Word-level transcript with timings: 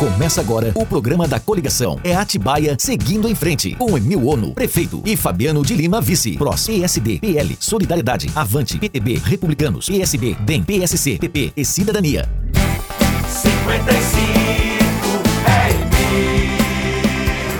Começa 0.00 0.40
agora 0.40 0.72
o 0.74 0.86
programa 0.86 1.28
da 1.28 1.38
coligação. 1.38 2.00
É 2.02 2.16
Atibaia 2.16 2.74
seguindo 2.78 3.28
em 3.28 3.34
frente. 3.34 3.74
Com 3.74 3.98
Emil 3.98 4.26
Ono, 4.28 4.54
prefeito, 4.54 5.02
e 5.04 5.14
Fabiano 5.14 5.62
de 5.62 5.74
Lima, 5.74 6.00
vice. 6.00 6.38
PROS, 6.38 6.68
PSD, 6.68 7.18
PL, 7.18 7.54
Solidariedade, 7.60 8.30
Avante, 8.34 8.78
PTB, 8.78 9.20
Republicanos, 9.22 9.90
PSB, 9.90 10.36
DEM, 10.40 10.62
PSC, 10.62 11.18
PP 11.18 11.52
e 11.54 11.64
Cidadania. 11.66 12.26
55 13.28 14.40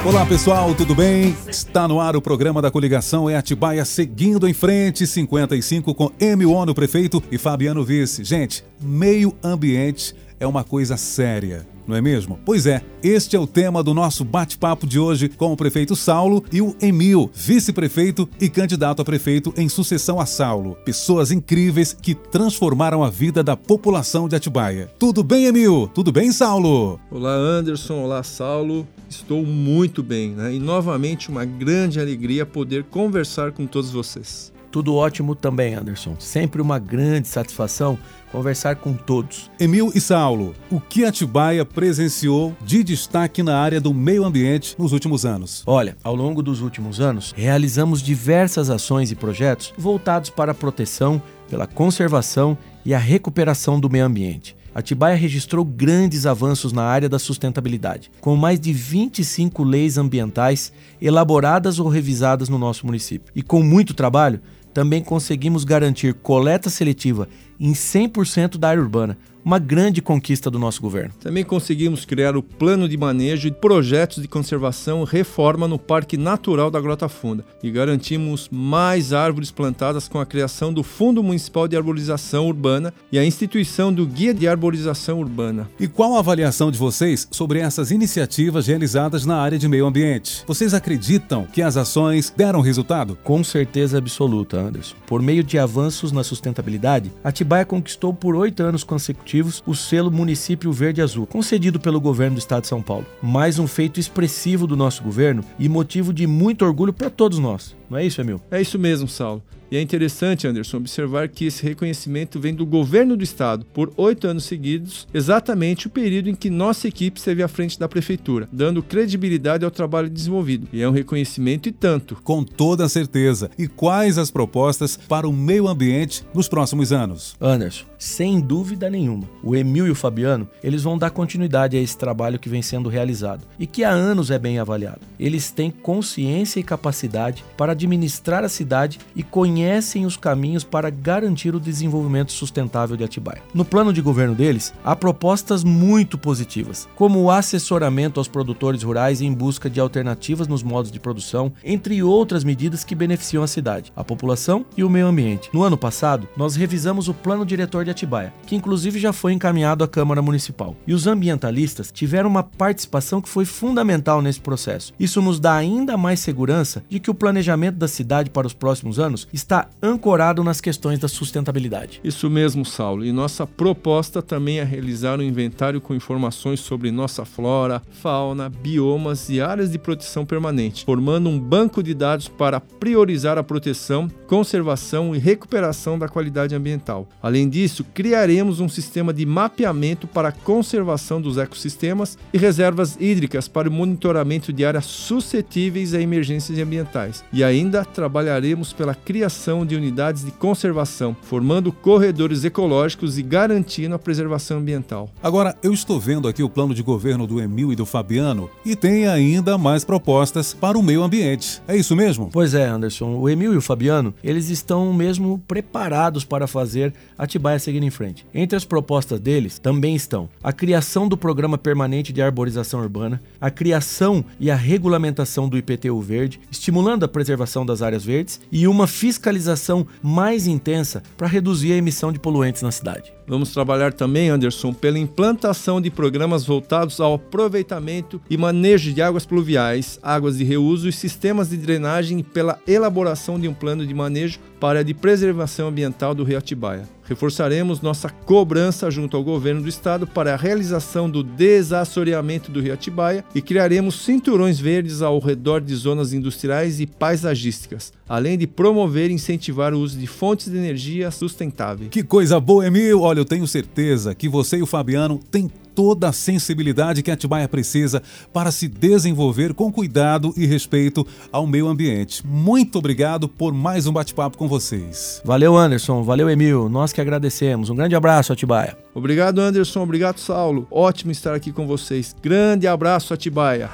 Olá 0.07 0.25
pessoal, 0.25 0.75
tudo 0.75 0.95
bem? 0.95 1.37
Está 1.47 1.87
no 1.87 2.01
ar 2.01 2.17
o 2.17 2.23
programa 2.23 2.63
da 2.63 2.71
coligação 2.71 3.29
É 3.29 3.37
Atibaia 3.37 3.85
seguindo 3.85 4.49
em 4.49 4.55
frente, 4.55 5.07
55 5.07 5.95
com 5.95 6.11
Emil 6.19 6.53
Ono, 6.53 6.75
prefeito 6.75 7.23
e 7.31 7.37
Fabiano 7.37 7.85
vice. 7.85 8.25
Gente, 8.25 8.65
meio 8.81 9.37
ambiente 9.45 10.15
é 10.41 10.47
uma 10.47 10.65
coisa 10.65 10.97
séria 10.97 11.67
não 11.91 11.97
é 11.97 12.01
mesmo? 12.01 12.39
Pois 12.45 12.67
é, 12.67 12.83
este 13.03 13.37
é 13.37 13.39
o 13.39 13.47
tema 13.47 13.83
do 13.83 13.93
nosso 13.93 14.25
bate-papo 14.25 14.87
de 14.87 14.99
hoje 14.99 15.29
com 15.29 15.53
o 15.53 15.57
prefeito 15.57 15.97
Saulo 15.97 16.43
e 16.53 16.63
o 16.63 16.75
Emil, 16.81 17.31
vice-prefeito 17.35 18.29
e 18.41 18.49
candidato 18.49 19.03
a 19.03 19.05
prefeito 19.05 19.53
em 19.57 19.69
sucessão 19.69 20.21
a 20.21 20.25
Saulo. 20.25 20.77
Pessoas 20.85 21.33
incríveis 21.33 21.93
que 21.93 22.15
transformaram 22.15 23.03
a 23.03 23.11
vida 23.11 23.43
da 23.43 23.57
população 23.57 24.29
de 24.29 24.37
Atibaia. 24.37 24.91
Tudo 24.99 25.25
bem, 25.25 25.47
Emil? 25.47 25.91
Tudo 25.93 26.13
bem, 26.13 26.31
Saulo? 26.31 27.01
Olá, 27.11 27.35
Anderson. 27.35 27.95
Olá, 28.05 28.23
Saulo. 28.23 28.87
Estou 29.09 29.45
muito 29.45 30.03
bem, 30.03 30.31
né? 30.31 30.55
E 30.55 30.61
novamente 30.61 31.29
uma 31.29 31.45
grande 31.45 31.99
alegria 31.99 32.47
poder 32.47 32.85
conversar 32.85 33.51
com 33.51 33.67
todos 33.67 33.91
vocês. 33.91 34.53
Tudo 34.71 34.95
ótimo 34.95 35.35
também, 35.35 35.75
Anderson. 35.75 36.15
Sempre 36.19 36.63
uma 36.63 36.79
grande 36.79 37.27
satisfação 37.27 37.99
conversar 38.31 38.77
com 38.77 38.95
todos. 38.95 39.51
Emil 39.59 39.91
e 39.95 40.01
Saulo, 40.01 40.55
o 40.71 40.81
que 40.81 41.05
Atibaia 41.05 41.65
presenciou 41.65 42.57
de 42.65 42.85
destaque 42.85 43.43
na 43.43 43.59
área 43.59 43.81
do 43.81 43.93
meio 43.93 44.25
ambiente 44.25 44.77
nos 44.79 44.93
últimos 44.93 45.27
anos? 45.27 45.65
Olha, 45.67 45.97
ao 46.05 46.15
longo 46.15 46.43
dos 46.43 46.61
últimos 46.61 47.01
anos, 47.01 47.35
realizamos 47.37 48.01
diversas 48.01 48.71
ações 48.71 49.11
e 49.11 49.17
projetos 49.17 49.73
voltados 49.77 50.31
para 50.31 50.53
a 50.53 50.55
proteção, 50.55 51.21
pela 51.49 51.67
conservação 51.67 52.57
e 52.85 52.95
a 52.95 52.99
recuperação 52.99 53.81
do 53.81 53.91
meio 53.91 54.05
ambiente. 54.05 54.57
Atibaia 54.73 55.17
registrou 55.17 55.65
grandes 55.65 56.27
avanços 56.27 56.73
na 56.73 56.85
área 56.85 57.09
da 57.09 57.19
sustentabilidade, 57.19 58.11
com 58.21 58.37
mais 58.37 58.61
de 58.61 58.73
25 58.73 59.65
leis 59.65 59.99
ambientais 59.99 60.73
elaboradas 61.03 61.81
ou 61.81 61.89
revisadas 61.89 62.49
no 62.49 62.57
nosso 62.57 62.87
município. 62.87 63.33
E 63.35 63.43
com 63.43 63.65
muito 63.65 63.93
trabalho, 63.93 64.41
também 64.73 65.03
conseguimos 65.03 65.65
garantir 65.65 66.15
coleta 66.15 66.71
seletiva 66.71 67.29
em 67.61 67.73
100% 67.73 68.57
da 68.57 68.71
área 68.71 68.83
urbana, 68.83 69.19
uma 69.45 69.59
grande 69.59 70.03
conquista 70.03 70.51
do 70.51 70.59
nosso 70.59 70.81
governo. 70.81 71.15
Também 71.21 71.45
conseguimos 71.45 72.05
criar 72.05 72.37
o 72.37 72.43
plano 72.43 72.89
de 72.89 72.97
manejo 72.97 73.49
e 73.49 73.53
projetos 73.53 74.23
de 74.23 74.29
conservação 74.29 75.03
e 75.03 75.07
reforma 75.07 75.67
no 75.67 75.79
Parque 75.79 76.17
Natural 76.17 76.71
da 76.71 76.81
Grota 76.81 77.09
Funda 77.09 77.45
e 77.63 77.71
garantimos 77.71 78.49
mais 78.51 79.13
árvores 79.13 79.51
plantadas 79.51 80.09
com 80.09 80.19
a 80.19 80.27
criação 80.27 80.73
do 80.73 80.83
Fundo 80.83 81.23
Municipal 81.23 81.67
de 81.67 81.77
Arborização 81.77 82.47
Urbana 82.47 82.93
e 83.11 83.19
a 83.19 83.25
instituição 83.25 83.93
do 83.93 84.07
Guia 84.07 84.35
de 84.35 84.47
Arborização 84.47 85.19
Urbana. 85.19 85.69
E 85.79 85.89
qual 85.89 86.17
a 86.17 86.19
avaliação 86.19 86.71
de 86.71 86.79
vocês 86.79 87.27
sobre 87.31 87.61
essas 87.61 87.91
iniciativas 87.91 88.67
realizadas 88.67 89.25
na 89.25 89.37
área 89.37 89.59
de 89.59 89.69
meio 89.69 89.87
ambiente? 89.87 90.45
Vocês 90.47 90.75
acreditam 90.75 91.47
que 91.47 91.63
as 91.63 91.77
ações 91.77 92.33
deram 92.37 92.61
resultado? 92.61 93.19
Com 93.25 93.43
certeza 93.43 93.99
absoluta, 93.99 94.59
Anderson. 94.59 94.97
Por 95.07 95.23
meio 95.23 95.43
de 95.43 95.59
avanços 95.59 96.13
na 96.13 96.23
sustentabilidade, 96.23 97.11
Atibaia 97.51 97.65
conquistou 97.65 98.15
por 98.15 98.37
oito 98.37 98.63
anos 98.63 98.85
consecutivos 98.85 99.61
o 99.67 99.75
selo 99.75 100.09
Município 100.09 100.73
Verde 100.73 101.03
Azul, 101.03 101.27
concedido 101.27 101.81
pelo 101.81 102.01
governo 102.01 102.37
do 102.37 102.39
estado 102.39 102.63
de 102.63 102.69
São 102.69 102.81
Paulo. 102.81 103.05
Mais 103.21 103.59
um 103.59 103.67
feito 103.67 103.99
expressivo 103.99 104.69
do 104.69 104.77
nosso 104.77 105.03
governo 105.03 105.43
e 105.59 105.69
motivo 105.69 106.13
de 106.13 106.29
muito 106.29 106.65
orgulho 106.65 106.93
para 106.93 107.11
todos 107.11 107.41
nós. 107.41 107.75
Não 107.91 107.99
é 107.99 108.07
isso, 108.07 108.21
Emil? 108.21 108.41
É 108.51 108.61
isso 108.61 108.79
mesmo, 108.79 109.09
Saulo. 109.09 109.43
E 109.71 109.77
é 109.77 109.81
interessante, 109.81 110.49
Anderson, 110.49 110.79
observar 110.79 111.29
que 111.29 111.45
esse 111.45 111.63
reconhecimento 111.63 112.41
vem 112.41 112.53
do 112.53 112.67
governo 112.67 113.17
do 113.17 113.23
estado 113.23 113.65
por 113.67 113.93
oito 113.97 114.27
anos 114.27 114.43
seguidos, 114.43 115.07
exatamente 115.15 115.87
o 115.87 115.91
período 115.91 116.29
em 116.29 116.35
que 116.35 116.51
nossa 116.51 116.89
equipe 116.89 117.21
esteve 117.21 117.41
à 117.41 117.47
frente 117.47 117.79
da 117.79 117.89
prefeitura, 117.89 118.49
dando 118.51 118.83
credibilidade 118.83 119.65
ao 119.65 119.71
trabalho 119.71 120.11
desenvolvido. 120.11 120.67
E 120.73 120.83
é 120.83 120.89
um 120.89 120.93
reconhecimento 120.93 121.69
e 121.69 121.73
tanto. 121.73 122.17
Com 122.25 122.43
toda 122.43 122.89
certeza. 122.89 123.49
E 123.57 123.69
quais 123.69 124.19
as 124.19 124.29
propostas 124.29 124.97
para 124.97 125.29
o 125.29 125.33
meio 125.33 125.69
ambiente 125.69 126.25
nos 126.35 126.49
próximos 126.49 126.93
anos? 126.93 127.37
Anderson, 127.41 127.85
sem 127.97 128.41
dúvida 128.41 128.91
nenhuma, 128.91 129.29
o 129.41 129.55
Emil 129.55 129.87
e 129.87 129.91
o 129.93 129.95
Fabiano, 129.95 130.49
eles 130.65 130.83
vão 130.83 130.99
dar 130.99 131.11
continuidade 131.11 131.77
a 131.77 131.81
esse 131.81 131.97
trabalho 131.97 132.41
que 132.41 132.49
vem 132.49 132.61
sendo 132.61 132.89
realizado 132.89 133.47
e 133.57 133.69
que 133.69 133.85
há 133.85 133.91
anos 133.91 134.33
é 134.33 134.39
bem 134.39 134.59
avaliado. 134.59 135.03
Eles 135.17 135.53
têm 135.53 135.71
consciência 135.71 136.59
e 136.59 136.65
capacidade 136.65 137.45
para 137.57 137.73
administrar 137.87 138.45
a 138.45 138.49
cidade 138.49 138.99
e 139.15 139.23
conhecem 139.23 140.07
os 140.07 140.17
caminhos 140.17 140.65
para 140.65 140.91
garantir 140.91 141.55
o 141.55 141.61
desenvolvimento 141.61 142.33
sustentável 142.33 142.97
de 142.97 143.05
Atibaia. 143.05 143.43
No 143.55 143.65
plano 143.65 143.93
de 143.93 144.01
governo 144.01 144.35
deles, 144.35 144.73
há 144.85 144.95
propostas 144.95 145.65
muito 145.65 146.19
positivas, 146.19 146.89
como 146.95 147.21
o 147.21 147.31
assessoramento 147.31 148.21
aos 148.21 148.29
produtores 148.29 148.83
rurais 148.83 149.21
em 149.21 149.33
busca 149.33 149.71
de 149.71 149.81
alternativas 149.81 150.47
nos 150.47 150.63
modos 150.63 150.91
de 150.91 151.01
produção, 151.01 151.53
entre 151.65 152.03
outras 152.03 152.45
medidas 152.45 152.85
que 152.85 152.95
beneficiam 152.95 153.43
a 153.43 153.49
cidade, 153.49 153.93
a 153.97 154.05
população 154.05 154.65
e 154.77 154.85
o 154.85 154.91
meio 154.91 155.07
ambiente. 155.07 155.51
No 155.53 155.63
ano 155.63 155.77
passado, 155.77 156.29
nós 156.37 156.57
revisamos 156.57 157.09
o 157.09 157.15
plano 157.15 157.45
diretor 157.45 157.85
de 157.85 157.91
Atibaia, 157.91 158.33
que 158.47 158.57
inclusive 158.57 158.99
já 158.99 159.13
foi 159.13 159.33
encaminhado 159.33 159.85
à 159.85 159.89
Câmara 159.89 160.23
Municipal. 160.23 160.77
E 160.87 160.93
os 160.93 161.07
ambientalistas 161.07 161.91
tiveram 161.93 162.29
uma 162.29 162.43
participação 162.43 163.21
que 163.21 163.29
foi 163.29 163.45
fundamental 163.45 164.23
nesse 164.23 164.41
processo. 164.41 164.93
Isso 164.99 165.21
nos 165.23 165.41
dá 165.41 165.55
ainda 165.55 165.97
mais 165.97 166.21
segurança 166.21 166.83
de 166.89 167.01
que 167.01 167.11
o 167.11 167.15
planejamento 167.15 167.70
da 167.79 167.89
cidade 167.89 168.31
para 168.31 168.47
os 168.47 168.53
próximos 168.53 168.99
anos 168.99 169.27
está 169.33 169.69
ancorado 169.83 170.43
nas 170.45 170.61
questões 170.61 170.99
da 170.99 171.09
sustentabilidade. 171.09 172.01
Isso 172.03 172.29
mesmo, 172.31 172.65
Saulo. 172.65 173.05
E 173.05 173.13
nossa 173.13 173.47
proposta 173.47 174.23
também 174.23 174.59
é 174.59 174.65
realizar 174.65 175.19
um 175.19 175.23
inventário 175.23 175.81
com 175.81 175.95
informações 175.95 176.61
sobre 176.61 176.91
nossa 176.91 177.25
flora, 177.25 177.83
fauna, 177.91 178.49
biomas 178.49 179.29
e 179.29 179.41
áreas 179.41 179.71
de 179.71 179.79
proteção 179.79 180.25
permanente, 180.25 180.85
formando 180.85 181.29
um 181.29 181.39
banco 181.39 181.83
de 181.83 181.95
dados 181.95 182.29
para 182.29 182.61
priorizar 182.61 183.39
a 183.39 183.43
proteção, 183.43 184.09
conservação 184.27 185.15
e 185.15 185.19
recuperação 185.19 185.99
da 185.99 186.09
qualidade 186.09 186.55
ambiental. 186.55 187.09
Além 187.23 187.49
disso, 187.49 187.85
criaremos 187.95 188.61
um 188.61 188.69
sistema 188.69 189.13
de 189.13 189.27
mapeamento 189.27 190.07
para 190.07 190.29
a 190.29 190.33
conservação 190.33 191.21
dos 191.21 191.39
ecossistemas 191.39 192.19
e 192.33 192.39
reservas 192.39 192.97
hídricas 193.01 193.49
para 193.49 193.69
o 193.69 193.73
monitoramento 193.73 194.53
de 194.53 194.65
áreas 194.65 194.87
suscetíveis 194.87 195.95
a 195.95 196.01
emergências 196.01 196.59
ambientais. 196.59 197.25
E 197.33 197.43
ainda 197.61 197.85
trabalharemos 197.85 198.73
pela 198.73 198.95
criação 198.95 199.67
de 199.67 199.77
unidades 199.77 200.25
de 200.25 200.31
conservação, 200.31 201.15
formando 201.23 201.71
corredores 201.71 202.43
ecológicos 202.43 203.19
e 203.19 203.23
garantindo 203.23 203.95
a 203.95 203.99
preservação 203.99 204.59
ambiental. 204.59 205.11
Agora, 205.23 205.55
eu 205.63 205.73
estou 205.73 206.01
vendo 206.01 206.27
aqui 206.27 206.43
o 206.43 206.49
plano 206.49 206.75
de 206.75 206.83
governo 206.83 207.27
do 207.27 207.41
Emil 207.41 207.73
e 207.73 207.77
do 207.77 207.85
Fabiano 207.85 208.51
e 208.65 208.75
tem 208.75 209.07
ainda 209.07 209.59
mais 209.59 209.85
propostas 209.85 210.55
para 210.55 210.79
o 210.79 210.83
meio 210.83 211.03
ambiente. 211.03 211.63
É 211.69 211.77
isso 211.77 211.95
mesmo? 211.95 212.31
Pois 212.33 212.55
é, 212.55 212.67
Anderson. 212.67 213.17
O 213.17 213.29
Emil 213.29 213.53
e 213.53 213.57
o 213.57 213.63
Fabiano, 213.63 214.15
eles 214.25 214.49
estão 214.49 214.93
mesmo 214.93 215.39
preparados 215.47 216.25
para 216.25 216.47
fazer 216.47 216.95
Atibaia 217.19 217.59
seguir 217.59 217.83
em 217.83 217.91
frente. 217.91 218.27
Entre 218.33 218.57
as 218.57 218.65
propostas 218.65 219.21
deles 219.21 219.59
também 219.59 219.95
estão 219.95 220.29
a 220.43 220.53
criação 220.53 221.07
do 221.07 221.17
Programa 221.17 221.59
Permanente 221.59 222.13
de 222.13 222.23
Arborização 222.23 222.81
Urbana, 222.81 223.21
a 223.41 223.51
criação 223.51 224.25
e 224.39 224.51
a 224.51 224.57
regulamentação 224.57 225.49
do 225.49 225.59
IPTU 225.59 226.01
verde, 226.01 226.41
estimulando 226.51 227.05
a 227.05 227.09
preservação 227.09 227.50
das 227.67 227.83
áreas 227.83 228.05
verdes 228.05 228.41
e 228.51 228.67
uma 228.67 228.87
fiscalização 228.87 229.87
mais 230.03 230.47
intensa 230.47 231.03
para 231.17 231.27
reduzir 231.27 231.73
a 231.73 231.77
emissão 231.77 232.13
de 232.13 232.19
poluentes 232.19 232.63
na 232.63 232.71
cidade. 232.71 233.13
Vamos 233.31 233.53
trabalhar 233.53 233.93
também, 233.93 234.29
Anderson, 234.29 234.73
pela 234.73 234.99
implantação 234.99 235.81
de 235.81 235.89
programas 235.89 236.45
voltados 236.45 236.99
ao 236.99 237.15
aproveitamento 237.15 238.21
e 238.29 238.37
manejo 238.37 238.93
de 238.93 239.01
águas 239.01 239.25
pluviais, 239.25 240.01
águas 240.03 240.39
de 240.39 240.43
reuso 240.43 240.89
e 240.89 240.93
sistemas 240.93 241.51
de 241.51 241.57
drenagem 241.57 242.19
e 242.19 242.23
pela 242.25 242.59
elaboração 242.67 243.39
de 243.39 243.47
um 243.47 243.55
plano 243.55 243.87
de 243.87 243.95
manejo 243.95 244.41
para 244.59 244.81
a 244.81 244.83
de 244.83 244.93
preservação 244.93 245.69
ambiental 245.69 246.13
do 246.13 246.25
Rio 246.25 246.39
Atibaia. 246.39 246.89
Reforçaremos 247.11 247.81
nossa 247.81 248.09
cobrança 248.09 248.89
junto 248.89 249.17
ao 249.17 249.25
governo 249.25 249.63
do 249.63 249.69
estado 249.69 250.07
para 250.07 250.33
a 250.33 250.37
realização 250.37 251.11
do 251.11 251.25
desassoreamento 251.25 252.53
do 252.53 252.61
Rio 252.61 252.73
Atibaia 252.73 253.25
e 253.35 253.43
criaremos 253.43 253.97
cinturões 253.97 254.61
verdes 254.61 255.03
ao 255.03 255.19
redor 255.19 255.61
de 255.61 255.75
zonas 255.75 256.13
industriais 256.13 256.79
e 256.79 256.87
paisagísticas, 256.87 257.93
além 258.09 258.39
de 258.39 258.47
promover 258.47 259.11
e 259.11 259.15
incentivar 259.15 259.75
o 259.75 259.81
uso 259.81 259.99
de 259.99 260.07
fontes 260.07 260.53
de 260.53 260.57
energia 260.57 261.11
sustentáveis. 261.11 261.91
Que 261.91 262.05
coisa 262.05 262.39
boa, 262.39 262.65
Emil! 262.65 263.01
Olha, 263.01 263.20
eu 263.21 263.25
tenho 263.25 263.47
certeza 263.47 264.15
que 264.15 264.29
você 264.29 264.57
e 264.57 264.63
o 264.63 264.67
Fabiano 264.67 265.21
têm 265.31 265.51
toda 265.75 266.09
a 266.09 266.13
sensibilidade 266.13 267.03
que 267.03 267.11
Atibaia 267.11 267.49
precisa 267.49 268.03
para 268.33 268.51
se 268.51 268.67
desenvolver 268.69 269.55
com 269.55 269.73
cuidado 269.73 270.35
e 270.37 270.47
respeito 270.47 271.07
ao 271.31 271.47
meio 271.47 271.69
ambiente. 271.69 272.27
Muito 272.27 272.79
obrigado 272.79 273.29
por 273.29 273.53
mais 273.53 273.87
um 273.87 273.93
bate-papo 273.93 274.37
com 274.37 274.49
vocês. 274.49 275.23
Valeu, 275.25 275.57
Anderson. 275.57 276.03
Valeu, 276.03 276.29
Emil. 276.29 276.69
Nós 276.69 276.93
que 276.93 277.01
agradecemos. 277.01 277.71
Um 277.71 277.75
grande 277.75 277.95
abraço, 277.95 278.33
Atibaia. 278.33 278.77
Obrigado, 278.95 279.41
Anderson. 279.41 279.83
Obrigado, 279.83 280.19
Saulo. 280.19 280.67
Ótimo 280.71 281.13
estar 281.13 281.35
aqui 281.35 281.53
com 281.53 281.67
vocês. 281.67 282.15
Grande 282.23 282.67
abraço, 282.67 283.15
Atibaia. 283.15 283.71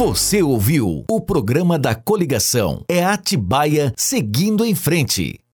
Você 0.00 0.42
ouviu 0.42 1.04
o 1.10 1.20
programa 1.20 1.78
da 1.78 1.94
coligação. 1.94 2.82
É 2.88 3.04
Atibaia 3.04 3.92
seguindo 3.94 4.64
em 4.64 4.74
frente. 4.74 5.39